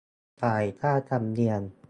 [0.41, 1.61] จ่ายค่าธรรมเนียม